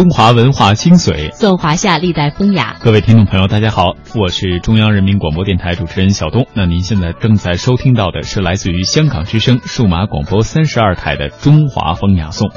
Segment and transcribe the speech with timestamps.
[0.00, 2.78] 品中华文化精髓，颂华夏历代风雅。
[2.80, 6.46] 各位听众朋友，大家好，我是中央人民广播电台主持人小东。
[6.54, 12.48] 那您现在正在收听到的是来自于香港之声数码广播三十二台的《中华风雅颂》。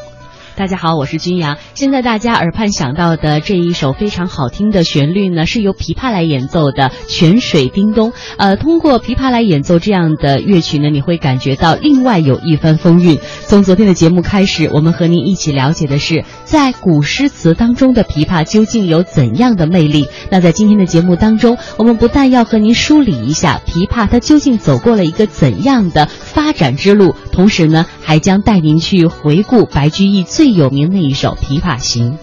[0.56, 1.58] 大家好，我是君阳。
[1.74, 8.12] 现在大家耳畔想到的这一首非常好听的旋律呢，是由琵琶来演奏的《泉水叮咚》。
[8.38, 13.18] 呃，通过琵琶来演奏这样的乐曲呢，你会感觉到另外有一番风韵。
[13.48, 20.08] 从昨天的节目开始，我们和您一起了解的是，在古诗词当中的琵琶究竟有怎样的魅力。
[20.30, 30.43] 那在今天的节目当中，我们不但要和您梳理一下琵琶它究竟走过了一个怎样的发展之路，同时呢，还将带您去回顾白居易最。
[30.44, 32.18] 最有名的一首《琵琶行》。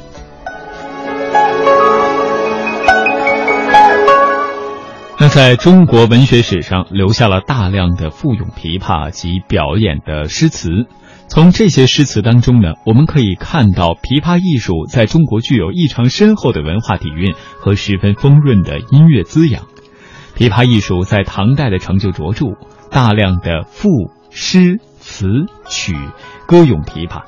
[5.18, 10.68] 那在中国文学史上留下了大量的赋咏琵琶及表演的诗词。
[11.28, 19.62] 从这些诗词当中呢，我们可以看到琵琶艺术在中国具有异常深厚的文化底蕴和十分丰润的音乐滋养。
[20.36, 22.48] 琵琶艺术在唐代的成就卓著，
[22.90, 23.88] 大量的赋、
[24.28, 25.24] 诗、词、
[25.70, 25.94] 曲
[26.46, 27.22] 歌咏琵琶。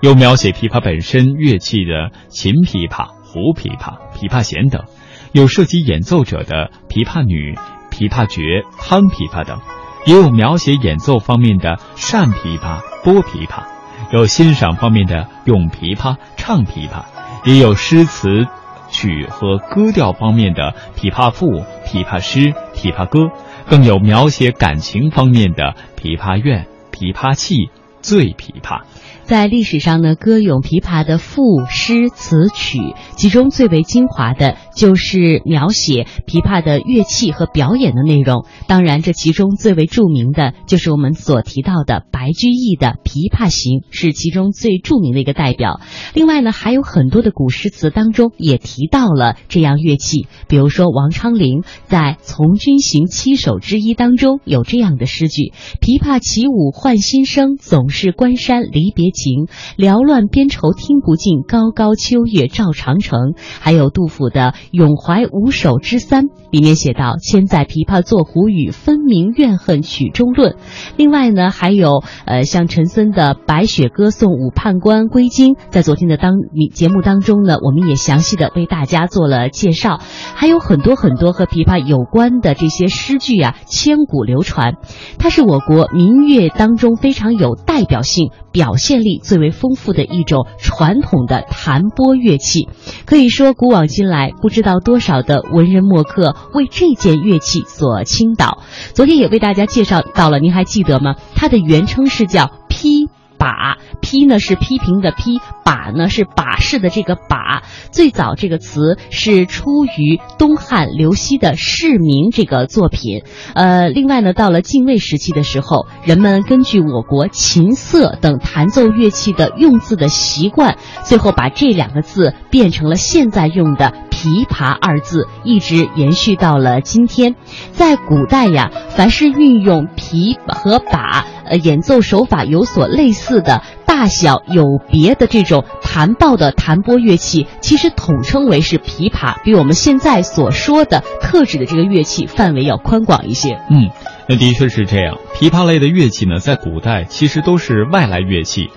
[0.00, 4.84] 有描写琵琶本身乐器的琴琵琶、胡琵琶、琵琶弦等，
[5.32, 7.56] 有涉及演奏者的琵琶女、
[7.90, 9.60] 琵琶角、汤琵琶等，
[10.06, 13.64] 也有描写演奏方面的扇琵琶、拨琵琶，
[14.12, 17.02] 有欣赏方面的咏琵琶、唱琵琶，
[17.44, 18.46] 也有诗词
[18.90, 23.32] 曲和歌调方面的琵琶赋、琵琶诗、琵琶歌，
[23.68, 27.68] 更有描写感情方面的琵琶怨、琵琶泣、
[28.00, 28.82] 醉琵琶。
[29.28, 32.78] 在历史上呢，歌咏琵琶的赋、诗、词、曲，
[33.14, 38.46] 其中最为精华的就是描写琵琶的乐器和表演的内容。
[38.68, 45.78] 当然，这其中最为著名的就是我们所提到的白居易的《琵琶行》，是其中最著名的一个代表。
[46.14, 55.52] 另外呢，还有很多的古诗词当中也提到了这样乐器，比如说王昌龄在《从军行七首之一》当中有这样的诗句
[55.84, 63.34] ：“琵琶起舞换新声，总是关山离别。”情缭乱边愁听不尽，高高秋月照长城。
[63.60, 70.54] 还有杜甫的《咏怀五首之三》里面写到：“千载琵琶作胡语，分明怨恨曲中论。”
[70.96, 76.34] 另外呢，还有呃像陈森的《白雪歌送武判官归京》，在昨天的当
[76.72, 79.98] 节目当中呢，我们也详细的为大家做了介绍。
[80.34, 84.76] 还有很多很多和琵琶有关的这些诗句啊，千古流传。
[85.18, 88.30] 它是我国民乐当中非常有代表性。
[88.58, 92.68] 表现力最为丰富的一种传统的弹拨乐器，
[93.06, 98.58] 可以说古往今来不知道多少的文人墨客为这件乐器所倾倒。
[98.94, 101.14] 昨天也为大家介绍到了，您还记得吗？
[101.36, 103.06] 它的原称是叫琵。
[103.38, 107.62] 把批呢是批评的批，把呢是把式的这个把。
[107.90, 113.22] 最早这个词是出于东汉刘熙的《市民》这个作品。
[113.54, 127.36] 呃，另外呢，到了晋魏时期的时候，人们根据我国琴瑟等弹奏乐器的用字的习惯，最后把这两个字变成了现在用的琵琶二字，一直延续到了今天。
[127.70, 131.24] 在古代呀，凡是运用琵和把。
[131.48, 143.58] 呃，演奏手法有所类似的大小有别的这种弹抱的弹拨乐器，其实统称为是琵琶，比我们现在所说的特指的这个乐器范围要宽广一些。
[143.70, 143.88] 嗯，
[144.28, 145.16] 那的确是这样。
[145.34, 148.68] 琵琶类的乐器呢，在古代其实都是外来乐器。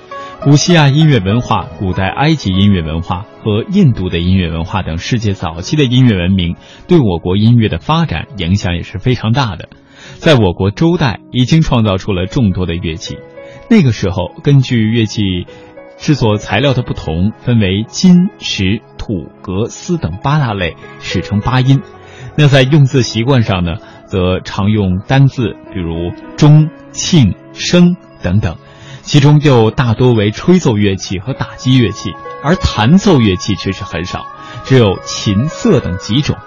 [0.43, 6.55] 古希腊音乐文化、古代埃及音乐文化和印度的音乐文化等世界早期的音乐文明，
[6.87, 9.69] 对我国音乐的发展影响也是非常大的。
[10.17, 13.19] 在我国周代已经创造出了众多的乐器，
[13.69, 15.45] 那个时候根据乐器
[15.99, 21.83] 制作材料的不同，分为金、石、土、革、丝等八大类，史称八音。
[22.35, 23.75] 那在用字习惯上呢，
[24.07, 28.55] 则常用单字，比如钟、磬、笙等等，
[29.11, 34.25] 其中又大多为吹奏乐器和打击乐器，而弹奏乐器却是很少，
[34.63, 36.37] 只有琴瑟等几种。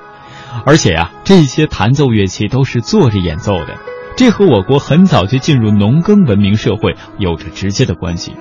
[0.65, 3.77] 而且呀，这些弹奏乐器都是坐着演奏的，
[4.17, 8.35] 这和我国很早就进入农耕文明社会有着直接的关系。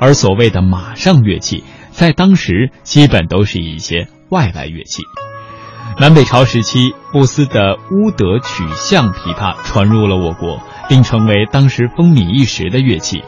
[0.00, 5.02] 而所谓的马上乐器，在当时基本都是一些外来乐器。
[6.00, 13.22] 南北朝时期，布斯的乌德曲项琵琶传入了我国，并成为当时风靡一时的乐器。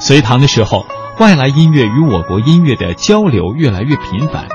[0.00, 0.86] 隋唐的时候，
[1.18, 4.46] 外来音乐与我国音乐的交流越来越频繁。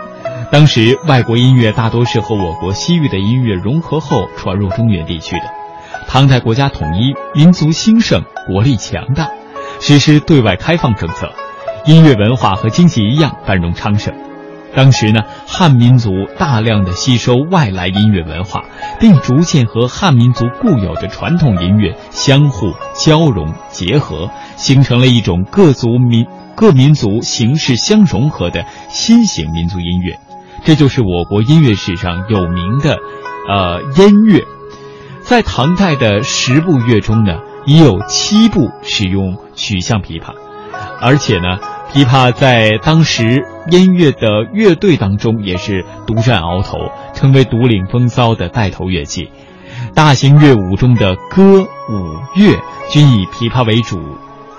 [0.51, 5.43] 当时，外国音乐大多是和我国西域的音乐融合后传入中原地区的。
[6.07, 9.29] 唐代国家统一，民族兴盛，国力强大，
[9.79, 11.31] 实施对外开放政策，
[11.85, 14.24] 音乐文化和经济一样繁荣昌盛。
[14.75, 18.65] 当时呢，汉民族大量的吸收外来音乐文化，
[18.99, 26.25] 并逐渐和汉民族固有的传统音乐相互交融结合，形成了一种各族民
[26.55, 30.19] 各民族形式相融合的新型民族音乐。
[30.65, 32.97] 这就是我国音乐史上有名的，
[33.49, 34.43] 呃，燕乐。
[35.21, 40.33] 在唐代的十部乐中呢，已有七部使用曲项琵琶，
[40.99, 41.74] 而且呢。
[41.95, 49.31] 琵琶在当时音乐的乐队当中也是独占鳌头，成为独领风骚的带头乐器。
[49.93, 51.67] 大型乐舞中的歌、舞、
[52.35, 52.59] 乐
[52.89, 53.97] 均以琵琶为主，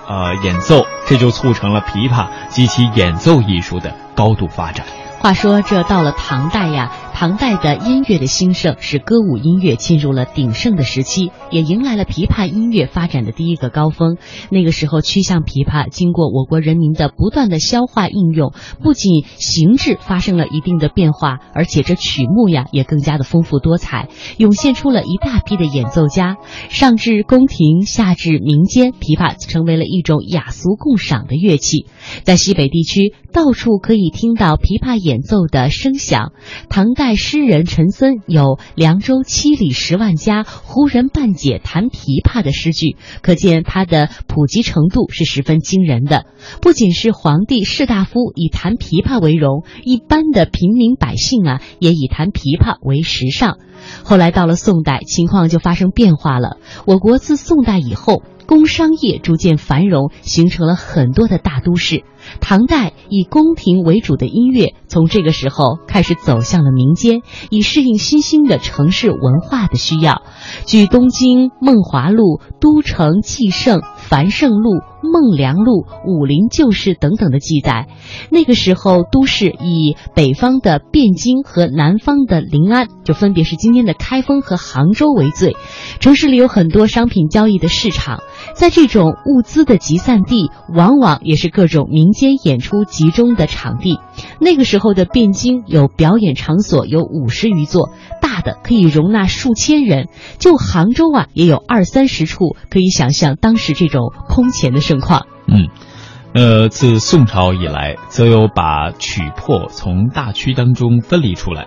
[0.07, 4.87] 呃，演奏，这就促成了琵琶及其演奏艺术的高度发展。
[5.19, 14.17] 话说，这到了唐代呀，唐代的音乐的兴盛，使歌舞音乐进入了鼎盛的时期，也迎来了琵琶音乐发展的第一个高峰。
[14.51, 18.53] 那个时候，曲项琵琶经过我国人民的不断的消化应用，
[18.83, 26.37] 不仅形制发生了一定的变化，而且这曲目呀也更加的丰富多彩，涌现出了一大批的演奏家。
[26.69, 31.87] 上至宫廷，下至民间，琵琶成为了一种雅俗共赏的乐器。
[32.21, 36.31] 在西北地区，到处可以听到琵琶演奏的声响。
[36.69, 46.25] 唐代代诗人陈森有“凉州七里十万家，胡人半解弹琵琶”的诗句，可见他的普及程度是十分惊人的。
[46.61, 53.57] 不仅是皇帝士大夫以弹琵琶为荣，一般的平民百姓啊，也以弹琵琶为时尚。
[54.03, 56.57] 后来到了宋代，情况就发生变化了。
[56.85, 58.21] 我国自宋代以后。
[58.47, 62.03] 工商业逐渐繁荣，形成了很多的大都市。
[62.41, 70.23] 唐代以宫廷为主的音乐，从这个时候开始走向了民间，以适应新兴的城市文化的需要。
[70.65, 73.79] 据《东京梦华录》《都城纪胜》。
[74.09, 77.89] 《繁盛录》《孟良录》《武林旧事》等等的记载，
[78.31, 85.57] 那个时候都市以北方的汴京和南方的临安，就分别是今天的开封和杭州为最。
[85.99, 88.21] 城市里有很多商品交易的市场，
[88.53, 93.99] 在这种物资的集散地，往往也是各种民间演出集中的场地。
[94.39, 97.91] 那个时候的汴京有表演场所有五十余座，
[98.21, 100.05] 大的可以容纳数千人；
[100.39, 102.55] 就杭州啊，也有二三十处。
[102.69, 104.13] 可以想象当时这种。
[104.29, 105.25] 空前的盛况。
[105.47, 105.69] 嗯，
[106.33, 111.65] 呃，自宋朝以来，则有把曲魄从大曲当中分离出来。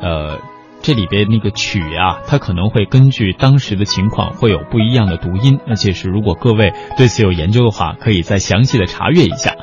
[0.00, 0.38] 呃，
[0.80, 5.58] 这里边那个曲啊，它可能会根据当时的情况会有不一样的读音。
[5.66, 9.54] 而且是如果各位对此有研究的话，可以再详细的查阅一下。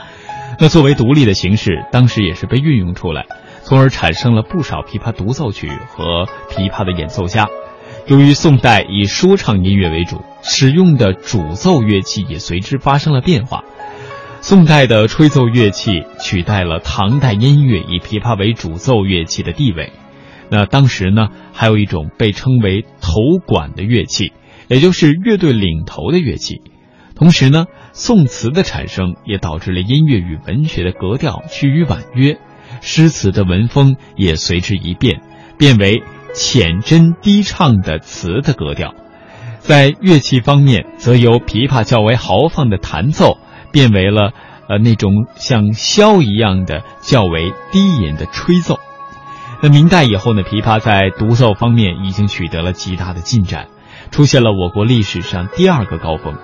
[0.59, 3.25] 那作为独立的形式，当时也是被运用出来，
[3.63, 7.47] 从而产生了不少琵琶独奏曲和琵琶的演奏家。
[8.07, 13.63] 由于宋代以说唱音乐为主，使用的主奏乐器也随之发生了变化。
[14.41, 19.91] 宋代的吹奏乐器取代了唐代音乐以琵琶为主奏乐器的地位。
[20.55, 24.31] 那当时呢，还有一种被称为头管的乐器，
[24.67, 26.61] 也就是乐队领头的乐器。
[27.13, 32.37] 同时呢，宋词的产生也导致了音乐与文学的格调趋于婉约，
[32.81, 35.21] 诗词的文风也随之一变，
[35.57, 36.03] 变为。
[36.37, 38.93] 浅斟低唱的词的格调，
[39.59, 43.37] 在乐器方面，则由琵琶较为豪放的弹奏，
[43.71, 44.33] 变为了
[44.67, 48.79] 呃那种像箫一样的较为低吟的吹奏。
[49.61, 53.67] 那明代以后呢，琵琶在独奏方面已经取得了极大的进展，
[54.11, 56.35] 出现了我国历史上第二个高峰。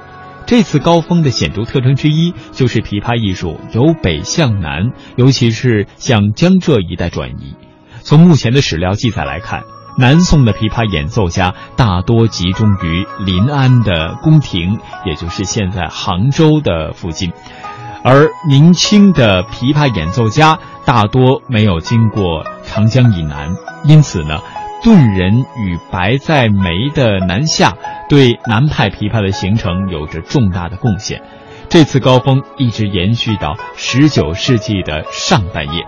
[0.45, 7.55] 这次高峰的显著特征之一，就是琵琶艺术由北向南，尤其是向江浙一带转移。
[8.01, 9.63] 从目前的史料记载来看。
[9.97, 17.33] 南宋的琵琶演奏家大多集中于临安的宫廷，也就是现在杭州的附近，
[18.03, 24.39] 而明清的琵琶演奏家大多没有经过长江以南，因此呢，
[24.83, 27.77] 顿人与白在梅的南下
[28.09, 31.21] 对南派琵琶的形成有着重大的贡献。
[31.69, 35.85] 这次高峰一直延续到十九世纪的上半叶。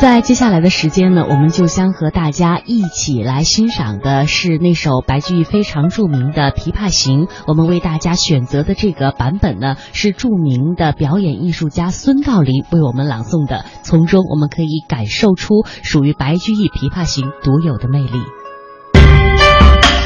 [0.00, 7.26] 在接下来的时间呢，我们就将和大家一起来欣赏的是那首白居易非常著名的《琵琶行》。
[7.48, 18.20] 我们为大家选择的这个版本呢，是著名的表演艺术家孙道临为我们朗诵的，从中我们可以感受出属于白居易《琵琶行》独有的魅力。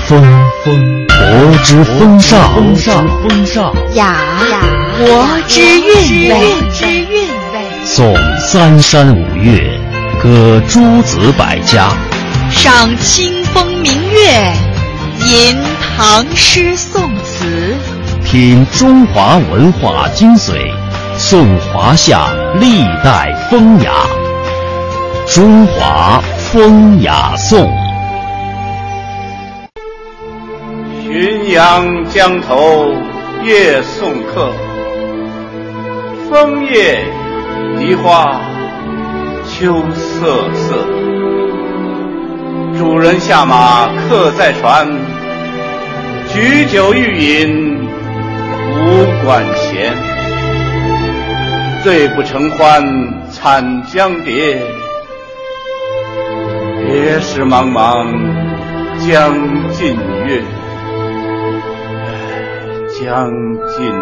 [0.07, 0.23] 风
[0.65, 4.17] 风国之风尚，风尚风尚雅
[4.51, 4.63] 雅
[4.99, 7.02] 国之韵味。
[7.85, 9.61] 颂三山五岳，
[10.23, 11.89] 歌诸子百家，
[12.51, 14.53] 赏清风明月，
[15.27, 17.75] 吟唐诗宋词，
[18.25, 20.71] 品中华文化精髓，
[21.19, 23.91] 颂华夏历代风雅。
[25.27, 26.23] 中华
[26.53, 27.69] 风雅颂。
[31.05, 32.87] 浔阳江头
[33.45, 34.51] 夜送客，
[36.31, 37.05] 枫叶
[37.85, 38.41] 梨花
[39.45, 40.87] 秋瑟瑟。
[42.79, 44.87] 主人下马客在船，
[46.29, 47.89] 举酒欲饮
[48.85, 49.93] 无管弦。
[51.83, 52.85] 醉不成欢
[53.33, 54.63] 惨将别，
[56.87, 58.07] 别时茫茫
[59.05, 59.35] 江
[59.73, 60.41] 浸月。
[63.01, 63.29] 江
[63.77, 63.93] 浸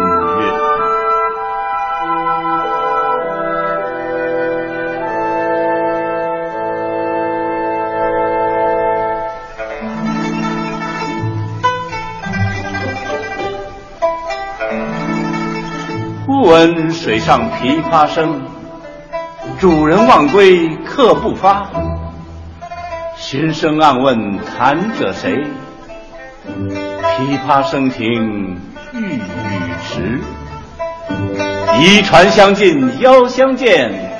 [16.51, 18.41] 闻水上琵琶声，
[19.57, 21.65] 主人忘归客不发。
[23.15, 25.45] 寻声暗问弹者谁？
[26.45, 28.59] 琵琶声停。
[28.93, 29.21] 欲语
[29.81, 30.19] 迟，
[31.79, 34.11] 移船相近邀相见，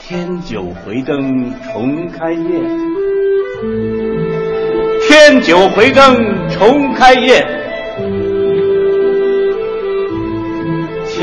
[0.00, 2.50] 添酒回灯重开宴。
[5.06, 7.46] 添酒回灯重开宴，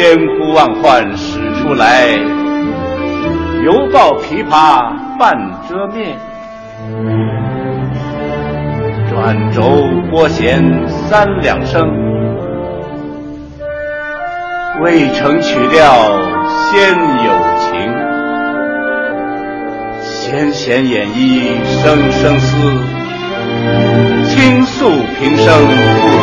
[0.02, 2.08] 千呼万唤始出来，
[3.64, 5.38] 犹抱琵琶半
[5.70, 6.18] 遮面。
[9.12, 9.62] 转轴
[10.10, 11.88] 拨弦三两声。
[14.82, 16.18] 未成曲调
[16.72, 17.70] 先有情，
[20.02, 22.58] 弦弦掩抑声声思，
[24.30, 24.90] 倾诉
[25.20, 25.70] 平生不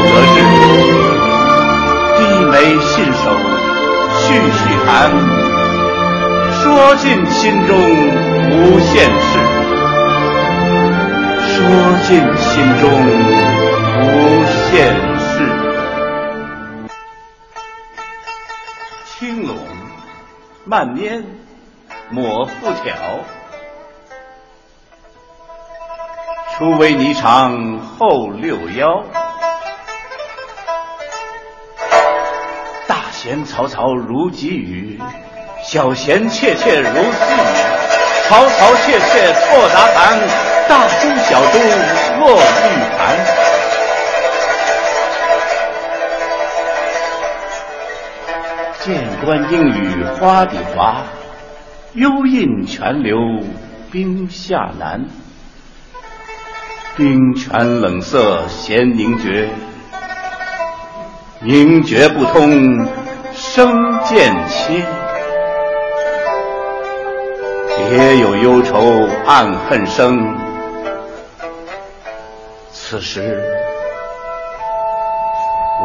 [0.02, 0.37] 得志。
[4.28, 5.10] 续续谈，
[6.52, 9.30] 说尽心中无限事，
[11.48, 11.56] 说
[12.06, 12.46] 尽心
[12.78, 12.84] 中
[13.96, 14.68] 无限
[15.18, 15.32] 事。
[19.06, 19.16] 青
[19.46, 19.56] 龙。
[20.66, 21.24] 慢拈
[22.10, 22.94] 抹复挑，
[26.54, 29.02] 初为霓裳后六幺。
[33.18, 34.96] 大弦嘈嘈如急雨，
[35.64, 37.02] 小弦切切如私语。
[38.28, 40.16] 嘈嘈切切错杂弹，
[40.68, 41.58] 大珠小珠
[42.20, 42.64] 落玉
[42.96, 43.18] 盘。
[48.84, 51.02] 剑关应雨花底滑，
[51.94, 53.18] 幽印泉流
[53.90, 55.04] 冰下难。
[56.96, 59.48] 冰泉冷涩弦凝绝，
[61.40, 62.86] 凝绝不通
[63.38, 64.84] 生渐切。
[67.76, 68.78] 别有忧愁
[69.26, 70.36] 暗恨生，
[72.72, 73.42] 此时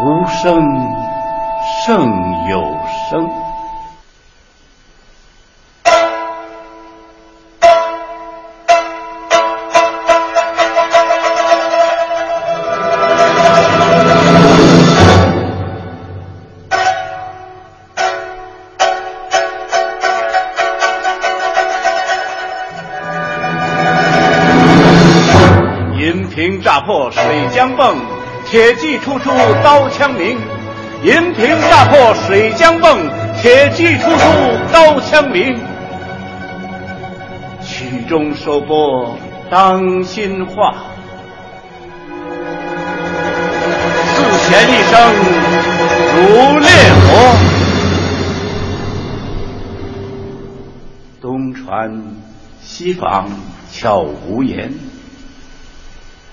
[0.03, 0.61] 无声。
[1.85, 1.99] 胜
[2.49, 2.61] 有
[3.09, 3.42] 声。
[27.83, 27.95] 浆迸，
[28.45, 29.29] 铁骑突出
[29.61, 30.37] 刀枪鸣。
[31.03, 32.97] 银瓶乍破水浆迸，
[33.41, 34.17] 铁骑突出
[34.71, 35.59] 刀枪鸣。
[37.61, 39.17] 曲终收拨
[39.49, 40.73] 当心画，
[44.15, 44.93] 四弦一声
[46.15, 46.69] 如烈
[47.03, 47.35] 火。
[51.21, 52.01] 东船
[52.61, 53.25] 西舫
[53.73, 54.73] 悄无言，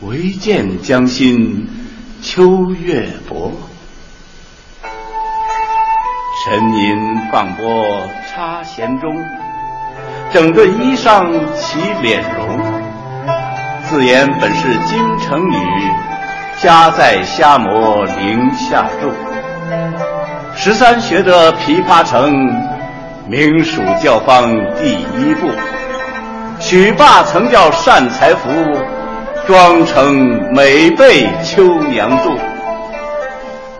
[0.02, 1.68] 唯见江心
[2.22, 3.52] 秋月薄。
[6.42, 9.14] 沉吟放拨插弦中，
[10.32, 12.58] 整顿衣裳起敛容。
[13.90, 15.56] 自言本是京城女，
[16.62, 19.12] 家在虾磨陵下住。
[20.56, 22.32] 十三学得琵琶成，
[23.26, 25.50] 名属教坊第一部。
[26.58, 28.48] 曲罢曾教善才服，
[29.50, 32.38] 妆成每被秋娘住。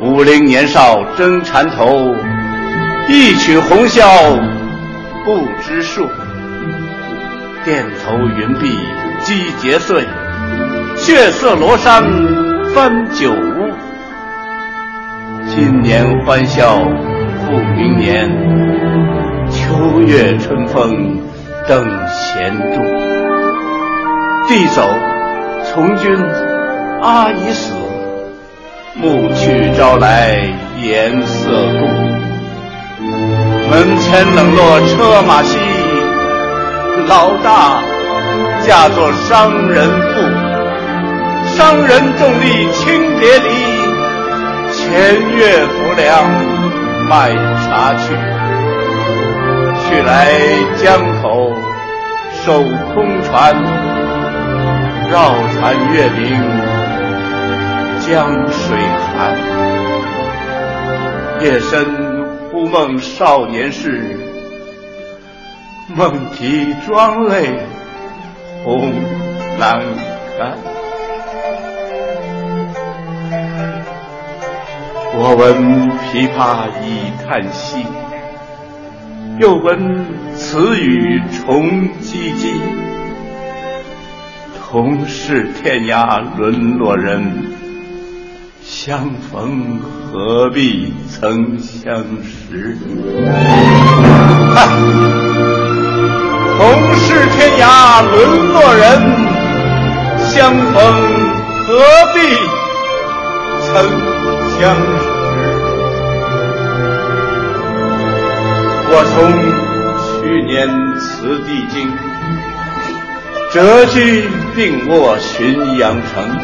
[0.00, 2.12] 五陵年少争缠头。
[3.08, 4.02] 一曲红绡
[5.24, 6.08] 不知数，
[7.64, 8.76] 钿头云鬓
[9.20, 10.04] 击节碎，
[10.96, 12.02] 血色罗衫
[12.74, 13.70] 翻酒污。
[15.54, 16.80] 今年欢笑
[17.46, 18.28] 复明年，
[19.52, 21.20] 秋月春风
[21.68, 22.80] 等闲住。
[24.48, 24.82] 地走，
[25.64, 26.16] 从军
[27.02, 27.74] 阿姨死，
[28.94, 30.36] 暮去朝来
[30.80, 31.86] 颜色故。
[33.70, 35.58] 门前冷落车马稀，
[37.06, 37.82] 老大
[38.66, 40.20] 嫁作商人妇，
[41.56, 43.48] 商人重利轻别离，
[44.72, 44.82] 前
[45.36, 46.08] 月浮梁
[47.08, 47.30] 卖
[47.64, 48.12] 茶去，
[49.88, 50.34] 去来
[50.82, 51.52] 江口
[52.44, 53.54] 守空船，
[55.10, 56.40] 绕船月明
[58.06, 58.78] 江水
[59.12, 59.36] 寒，
[61.42, 62.20] 夜深。
[62.52, 64.18] 忽梦少年事，
[65.94, 67.60] 梦啼妆泪
[68.64, 68.92] 红
[69.58, 69.80] 阑
[70.36, 70.58] 干。
[75.14, 77.86] 我闻琵琶已叹息，
[79.38, 82.89] 又闻此语重唧唧。
[84.70, 87.58] 同是天涯沦落人。
[88.62, 89.80] 相逢
[90.12, 92.78] 何必曾相识？
[94.54, 94.68] 嗨，
[96.56, 98.86] 同是天涯沦落人，
[100.28, 100.72] 相逢
[101.66, 101.66] 何
[102.14, 102.18] 必
[103.66, 103.74] 曾
[104.56, 105.02] 相识？
[108.92, 109.18] 我从
[110.22, 111.90] 去年辞帝京，
[113.52, 113.58] 谪
[113.92, 116.38] 居定卧浔阳城。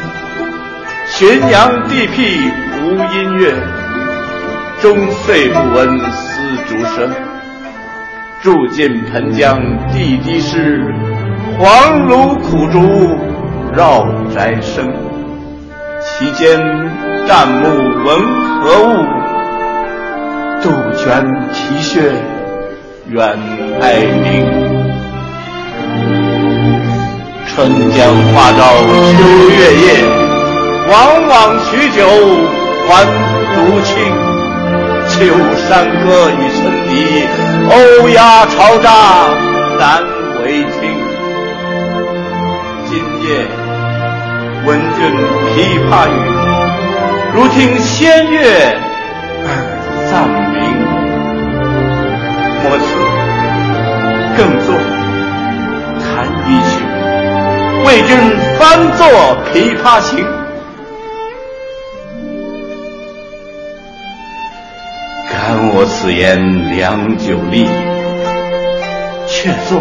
[1.08, 2.50] 浔阳地僻
[2.82, 3.54] 无音乐，
[4.80, 7.10] 终岁不闻丝竹声。
[8.42, 9.58] 住近湓江
[9.92, 10.84] 地低湿，
[11.58, 13.18] 黄芦苦竹
[13.72, 14.92] 绕宅生。
[16.00, 16.60] 其间
[17.26, 17.66] 旦暮
[18.04, 18.18] 闻
[18.60, 19.04] 何物？
[20.62, 21.04] 杜鹃
[21.52, 22.12] 啼血
[23.08, 23.38] 远
[23.80, 24.65] 哀鸣。
[27.56, 27.98] 春江
[28.34, 29.16] 花朝秋
[29.48, 30.04] 月夜。
[30.90, 30.92] 往
[31.26, 32.04] 往取酒
[32.86, 33.02] 还
[33.54, 33.96] 独倾，
[35.08, 35.16] 秋
[35.66, 36.92] 山歌与村笛，
[37.70, 37.72] 欧
[38.10, 38.86] 鸦嘈喳
[39.78, 40.04] 难
[40.44, 40.76] 为听。
[42.84, 42.90] 今
[43.22, 43.26] 夜
[44.66, 45.00] 闻君
[45.48, 45.56] 琵
[45.88, 46.12] 琶语，
[47.34, 48.36] 如听仙乐
[49.46, 49.48] 耳
[50.10, 50.12] 暂
[50.52, 50.54] 明。
[52.62, 52.84] 莫辞
[54.36, 54.68] 更坐，
[57.86, 58.18] 为君
[58.58, 59.06] 翻作
[59.54, 60.18] 《琵琶行》。
[65.30, 67.68] 感我此言良久立，
[69.28, 69.80] 却坐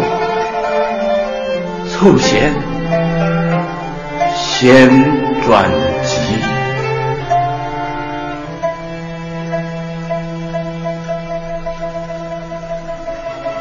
[1.90, 2.54] 促弦
[4.36, 4.88] 弦
[5.44, 5.68] 转
[6.04, 6.16] 急。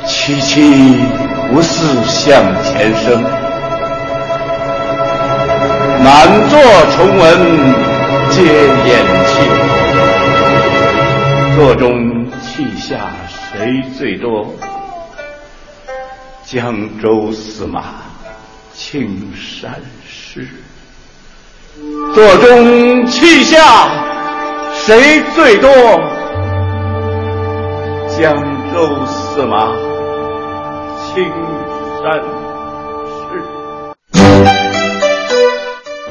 [0.06, 0.54] 凄凄
[1.52, 3.24] 不似向前声，
[6.06, 6.14] 满
[6.50, 6.54] 座
[6.96, 7.26] 重闻
[8.30, 8.90] 皆掩
[9.26, 9.34] 泣。
[11.58, 12.14] 座中。
[12.56, 14.48] 泣下谁最多？
[16.46, 17.84] 江州司马
[18.74, 20.48] 青衫湿。
[22.14, 23.90] 座中泣下
[24.74, 25.70] 谁最多？
[28.18, 28.34] 江
[28.74, 29.74] 州司马
[31.14, 31.26] 青
[32.02, 32.22] 衫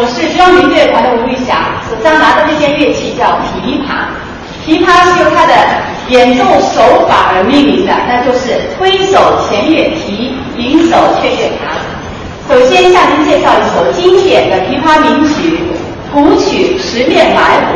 [0.00, 4.06] 我是中央民乐团的吴玉霞，手上拿的这件乐器叫琵琶。
[4.64, 5.52] 琵琶是由它的
[6.06, 11.82] 演奏手法而命名的，那就是推手前月提，引手却月弹。
[12.48, 15.58] 首先向您介绍一首经典的琵琶名曲
[16.14, 17.74] 《古曲十面埋伏》。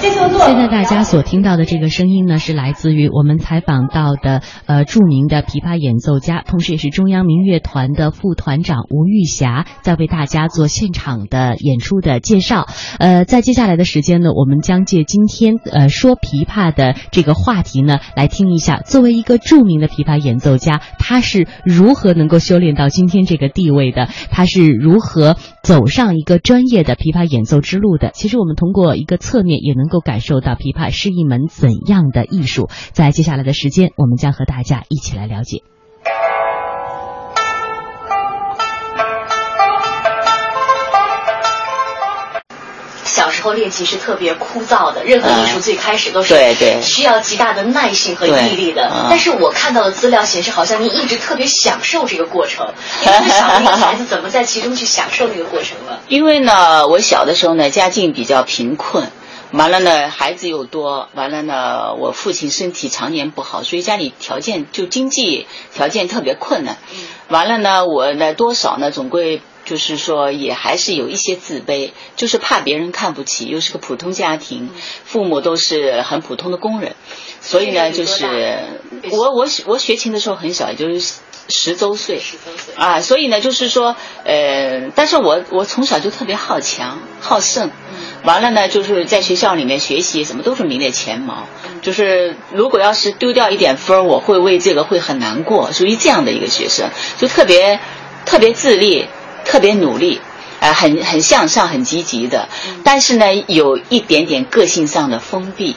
[0.00, 12.68] 现在大家所听到的这个声音呢，是来自于我们采访到的呃著名的琵琶演奏家，同时也是中央民乐团的副团长吴玉霞，在为大家做现场的演出的介绍。
[13.00, 24.08] 呃，在接下来的时间呢，我们将借今天呃说琵琶的这个话题呢，来听一下，作为一个著名的琵琶演奏家，他是如何能够修炼到今天这个地位的？
[24.30, 28.10] 他是如何走上一个专业的琵琶演奏之路的？
[28.14, 29.87] 其实我们通过一个侧面也能。
[29.88, 32.68] 能够感受到琵琶是一门怎样的艺术？
[32.92, 35.62] 在接下来的时间，我们将和大家一起来了解。
[43.04, 48.92] 小时候练习是特别枯燥的，任何艺术最开始都是对对，需要极大的耐性和毅力的。
[49.08, 52.66] 但是我看到的资料显示，好像您一直特别享受这个过程。
[53.00, 56.00] 你从小孩子怎么在其中去享受这个过程了？
[56.08, 59.10] 因为呢，我小的时候呢，家境比较贫困。
[59.52, 66.76] 完了呢，孩子又多，完了呢，我父亲身体常年不好，所以家里条件就经济条件特别困难。
[67.28, 74.70] 完了呢，我呢多少呢，总归就是说也还是有一些自卑，就是怕别人看不起，又是个普通家庭，
[75.04, 76.94] 父母都是很普通的工人，
[77.40, 78.58] 所以呢，就是
[79.10, 81.14] 我我我学琴的时候很小，也就是
[81.48, 82.18] 十周岁。
[82.18, 82.74] 十周岁。
[82.74, 87.70] 啊，所以呢，就是说，呃，但是我我从小就特别好强好胜，
[88.24, 91.46] 完了呢，就是在学校里面学习什么都是名列前茅，
[91.82, 97.80] 就是如果要是丢掉一点分儿，我会为这个会很难过，属于这样的一个学生，就特别
[98.24, 99.06] 特别自立，
[99.44, 100.20] 特别努力。
[100.60, 102.48] 呃，很很向上，很积极的，
[102.82, 105.76] 但是呢，有一点点个性上的封闭，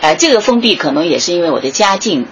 [0.00, 2.28] 呃，这个封闭可能也是因为我的家境，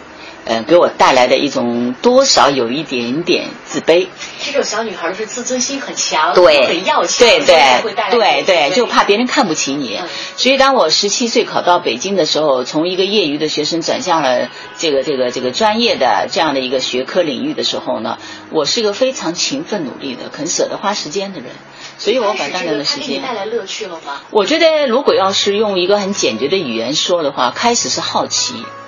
[0.48, 4.06] 呃，给我带来的一种多少有一点点自卑。
[4.42, 9.98] 这种小女孩是自尊心很强，对，很要强，对所以会带来对对对，就怕别人看不起你。
[10.00, 18.18] 嗯所以当我十七岁考到北京的时候，从一个业余的学生转向了这个这个这个专业的这样的一个学科领域的时候呢，
[18.50, 21.50] 我是个非常勤奋努力的、肯舍得花时间的人，
[21.98, 23.22] 所以我把大量的时它给你间。
[23.22, 24.22] 带来乐趣了吗？
[24.30, 28.54] 我觉得，如果要是用一个很简洁的语言说的话，开始是好奇，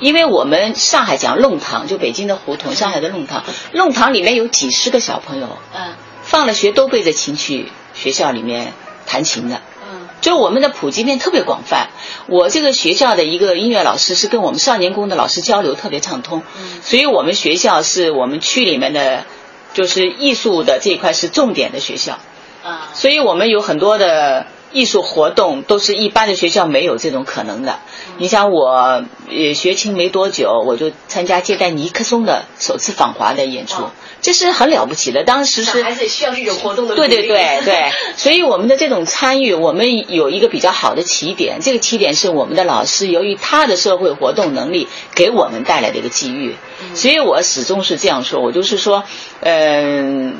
[0.00, 5.94] 因为我们上海讲弄堂，就北京的胡同，上海的弄堂，弄堂里面有几十个小朋友，嗯。
[6.22, 8.72] 放了学都背着琴去学校里面
[9.06, 9.60] 弹琴的。
[9.88, 10.08] 嗯。
[10.20, 11.88] 就我们的普及面特别广泛，
[12.26, 16.82] 我这个学校的一个音乐老师是跟我们少年宫的老师交流特别畅通，嗯。
[16.82, 19.24] 所以我们学校是我们区里面的，
[19.72, 22.18] 就是艺术的这一块是重点的学校，
[22.64, 27.78] 啊，所以我们有很多的艺术活动都是一般的学校没有这种可能的。
[28.18, 33.84] 你想我呃学琴没多久，我就参加接待尼克松的首次访华的演出，
[34.22, 35.24] 这是很了不起的。
[35.24, 41.60] 当时是小孩子也需要这种活动的对对对对， 所以我们的这种参与，我们有一个比较好的起点。
[41.60, 46.56] 这个起点是我们的老师由于他的社会活动能力给我们带来的一个机遇。
[46.94, 49.04] 所以我始终是这样说，我就是说，
[49.40, 50.36] 嗯、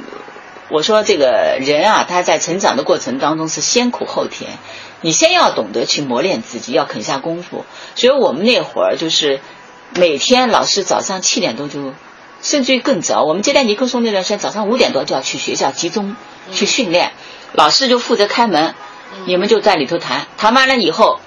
[0.68, 4.58] 我说这个人啊，他在成长的过程当中是先苦后甜，
[5.00, 7.64] 你先要懂得去磨练自己，要肯下功夫。
[7.94, 9.40] 所以我们那会儿就是
[9.94, 11.94] 每天老师早上七点多就，
[12.42, 16.16] 甚至于更早，我们接待尼克松那段时间早上五点多就要去学校集中
[16.52, 17.12] 去训练，
[17.52, 18.74] 老师就负责开门，
[19.26, 21.20] 你们就在里头谈，谈完了以后，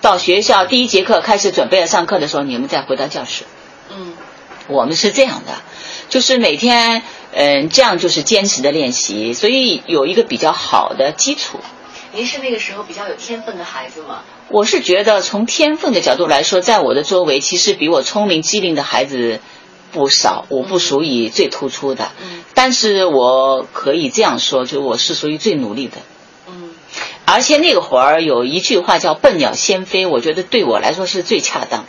[0.00, 3.44] 到学校第一节课开始准备要上课的时候，你们再回到教室。
[3.92, 4.14] 嗯
[4.68, 5.54] 我们是这样的，
[6.10, 7.02] 就是每天，
[7.32, 11.60] 嗯，这样就是坚持的练习，所以有一个比较好的基础。
[12.12, 14.22] 您是那个时候比较有天分的孩子吗？
[14.48, 19.38] 我是觉得从天分的角度来说，在我的周围，其实比我聪明机灵的孩子
[19.92, 22.10] 不少，我不属于最突出的。
[22.22, 25.98] 嗯但是我可以这样说，就我是属于最努力的。
[26.48, 26.70] 嗯
[27.26, 31.84] 而且那个会儿有一句话叫“笨鸟先飞”，我觉得对我来说是最恰当。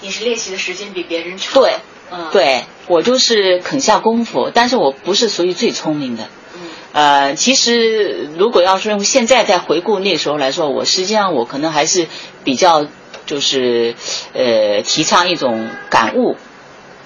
[0.00, 1.74] 你是练习的时间比别人长，对，
[2.10, 6.24] 嗯，，对我就是肯下功夫，但是我不是属于最聪明的。
[6.54, 6.60] 嗯
[6.92, 12.06] 呃，其实如果要是用现在再回顾那时候来说，我实际上我可能还是
[12.44, 12.86] 比较
[13.26, 13.94] 就是
[14.32, 16.36] 呃提倡一种感悟，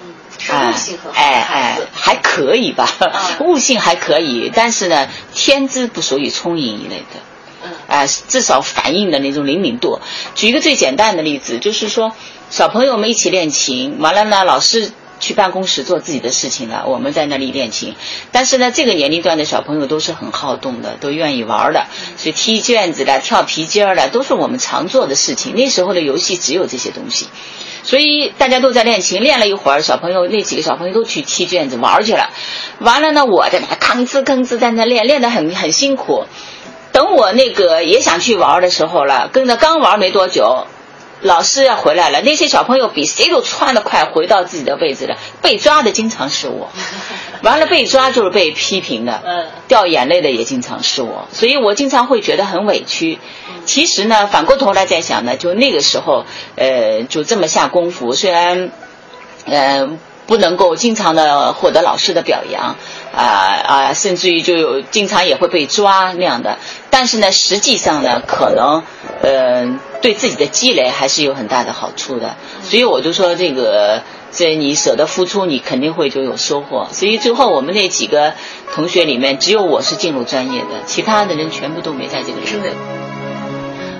[0.01, 7.19] 嗯，悟性很好的哎哎，，还可以吧，嗯悟性还可以，但是呢，天资不属于聪颖一类的。
[7.65, 10.01] 嗯啊、至少反应的那种灵敏度。
[10.35, 12.13] 举一个最简单的例子，就是说
[12.53, 17.95] 小朋友们一起练琴，完了呢，老师去办公室做自己的事情了，我们在那里练琴。
[18.31, 25.55] 但是呢，这个年龄段的小朋友都是很好动的，都愿意玩的，所以踢毽子的、跳皮筋儿的，都是我们常做的事情。
[25.55, 27.25] 那时候的游戏只有这些东西。
[27.81, 32.29] 所以大家都在练琴，练了一会儿，小朋友那几个小朋友都去踢毽子玩去了。
[32.77, 36.25] 完了呢，我在那吭哧吭哧在那练，练得很很辛苦。
[36.91, 40.67] 等我那个也想去玩的时候了，跟着刚玩没多久，
[41.23, 42.21] 老师要回来了。
[42.21, 45.17] 那些小朋友比谁都窜得快，回到自己的位置了。
[45.41, 46.69] 被抓的经常是我，
[47.41, 53.17] 完了被抓就是被批评的，嗯掉眼泪的也经常是我，所以我经常会觉得很委屈。
[53.65, 58.69] 其实呢，反过头来再想呢，就那个时候，呃，就这么下功夫，虽然，
[59.45, 59.89] 呃。
[60.25, 62.75] 不能够经常的获得老师的表扬，
[63.15, 63.23] 啊
[63.65, 66.57] 啊，甚至于就有经常也会被抓那样的。
[66.89, 68.83] 但是呢，实际上呢，可能
[69.21, 72.35] 呃对自己的积累还是有很大的好处的。
[72.61, 76.87] 所以我就说这个，这你舍得付出，你肯定会就有收获。
[76.91, 78.33] 所以最后我们那几个
[78.73, 83.12] 同学里面，只有我是进入专业的，其他的人全部都没在这个里面。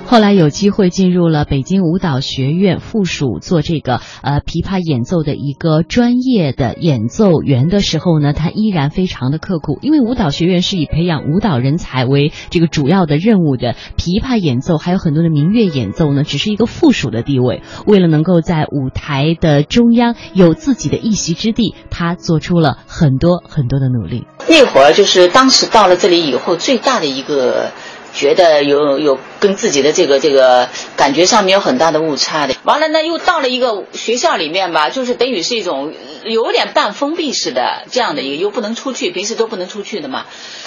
[0.05, 17.63] 后来有机会进入了北京舞蹈学院附属做这个呃琵琶演奏的一个专业的演奏员的时候呢，他依然非常的刻苦，因为舞蹈学院是以培养舞蹈人才为这个主要的任务的，琵琶演奏还有很多的民乐演奏呢，只是一个附属的地位。
[17.87, 24.27] 为了能够在舞台的中央有自己的一席之地，他做出了很多很多的努力。
[24.47, 27.71] 那会儿就是当时到了这里以后，最大的一个。
[28.13, 40.25] 觉得有有跟自己的这个这个感觉上面有很大的误差的，完了呢又到了一个学校里面吧，就是等于是一种有点半封闭式的这样的一个，又不能出去，平时都不能出去的嘛，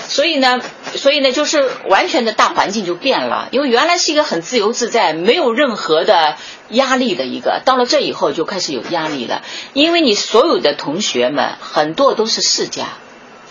[0.09, 0.61] 所以呢，
[0.96, 6.37] 所以呢就是完全的大环境就变了，因为原来是一个很自由自在，没有任何的
[6.70, 12.88] 压力的一个，到了这以后就开始有压力了，因为你所有的同学们很多都是世家。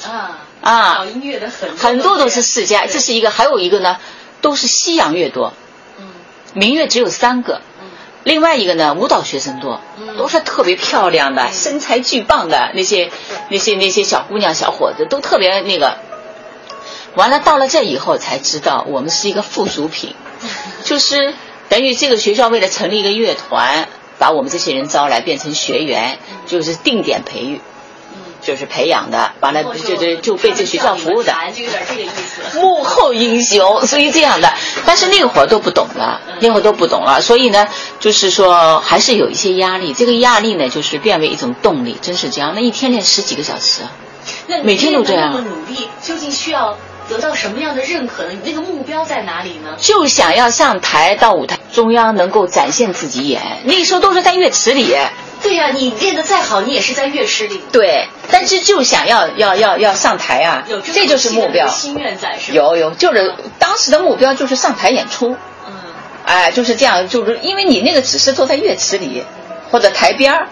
[0.03, 3.97] 啊啊，搞音乐的很很多都是世家，这是一个，还有一个呢，
[4.41, 5.53] 都是西洋乐多，
[5.97, 6.07] 嗯，
[6.53, 7.87] 民乐只有三个，嗯，
[8.23, 13.11] 另外一个呢，舞蹈学生多，嗯，都是特别漂亮的，身材巨棒的那些
[13.49, 15.97] 那些那些小姑娘小伙子都特别那个，
[17.15, 20.15] 完了到了这以后才知道我们是一个附属品，
[20.83, 21.33] 就是
[21.69, 23.87] 等于这个学校为了成立一个乐团，
[24.19, 27.61] 把我们这些人招来变成学员，就是定点培育。
[28.45, 32.59] 就是培养的，完了就就就被这学校服务的，就有点这个意思。
[32.59, 34.53] 幕后英雄，所以这样的，
[34.85, 37.67] 但是那会儿都不懂了，那会儿都不懂了，所以呢，
[37.99, 39.93] 就是说还是有一些压力。
[39.93, 42.53] 这个压力呢，就是变为一种动力，真是这样。
[42.53, 43.81] 那一天练十几个小时，
[44.47, 45.31] 那每天都这样。
[45.33, 46.77] 那么努力，究竟需要
[47.09, 48.29] 得到什么样的认可呢？
[48.31, 49.75] 你那个目标在哪里呢？
[49.79, 53.41] 就想要上台到舞台中央，能够展现自己演。
[53.63, 54.95] 那时候都是在乐池里。
[55.45, 57.61] 对呀，你练得再好，你也是在乐池里。
[57.71, 61.67] 对，但是就想要要要要上台啊，这就是目标。
[61.67, 65.37] 心愿在是有有，就是当时的目标就是上台演出。
[65.67, 65.73] 嗯。
[66.25, 69.23] 哎，就是这样，就是因为你那个只是坐在乐池里
[69.69, 70.47] 或者台边儿，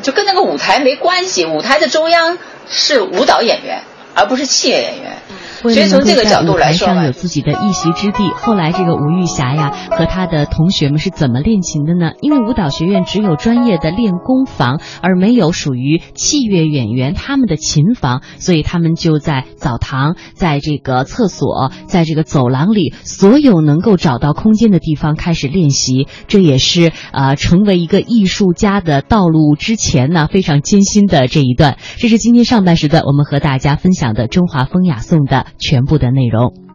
[0.00, 1.44] 就跟那个舞台没关系。
[1.44, 2.38] 舞台的中央
[2.70, 3.82] 是舞蹈演员，
[4.14, 5.18] 而不是器乐演员。
[5.64, 12.12] 为了能够在舞台上有自己的一席之地，后来这个吴玉霞呀和她的同学们是怎么练琴的呢？
[12.20, 26.06] 因为舞蹈学院只有专业的练功房，而没有属于器乐演员他们的琴房，所以他们就在澡堂、在这个厕所、在这个走廊里，所有能够找到空间的地方开始练习。
[26.28, 31.78] 这也是呃成为一个艺术家的道路之前呢非常艰辛的这一段。
[31.96, 35.45] 这是今天上半时段我们和大家分享的《中华风雅颂》的。
[35.58, 36.65] 全部的内容。